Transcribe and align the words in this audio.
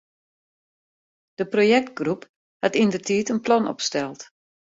De 1.39 1.43
projektgroep 1.51 2.23
hat 2.65 2.77
yndertiid 2.81 3.27
in 3.33 3.41
plan 3.45 3.67
opsteld. 3.73 4.19